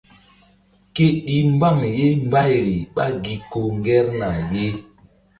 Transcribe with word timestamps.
Ke 0.95 1.05
ɗi 1.25 1.35
mbaŋ 1.53 1.77
ye 1.97 2.07
mbayri 2.25 2.75
ɓá 2.95 3.05
gi 3.23 3.35
ko 3.51 3.59
ŋgerna 3.79 4.29
ye. 4.53 4.65